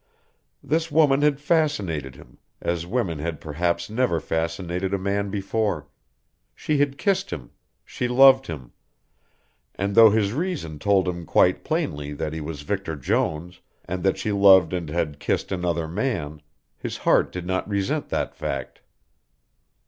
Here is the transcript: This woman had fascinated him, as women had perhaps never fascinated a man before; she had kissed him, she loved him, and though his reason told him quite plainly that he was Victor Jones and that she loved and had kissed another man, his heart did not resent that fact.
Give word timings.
This 0.63 0.89
woman 0.89 1.21
had 1.21 1.39
fascinated 1.39 2.15
him, 2.15 2.39
as 2.59 2.87
women 2.87 3.19
had 3.19 3.39
perhaps 3.39 3.87
never 3.87 4.19
fascinated 4.19 4.95
a 4.95 4.97
man 4.97 5.29
before; 5.29 5.89
she 6.55 6.79
had 6.79 6.97
kissed 6.97 7.29
him, 7.29 7.51
she 7.85 8.07
loved 8.07 8.47
him, 8.47 8.71
and 9.75 9.93
though 9.93 10.09
his 10.09 10.33
reason 10.33 10.79
told 10.79 11.07
him 11.07 11.23
quite 11.23 11.63
plainly 11.63 12.13
that 12.13 12.33
he 12.33 12.41
was 12.41 12.63
Victor 12.63 12.95
Jones 12.95 13.61
and 13.85 14.01
that 14.01 14.17
she 14.17 14.31
loved 14.31 14.73
and 14.73 14.89
had 14.89 15.19
kissed 15.19 15.51
another 15.51 15.87
man, 15.87 16.41
his 16.79 16.97
heart 17.05 17.31
did 17.31 17.45
not 17.45 17.69
resent 17.69 18.09
that 18.09 18.33
fact. 18.33 18.81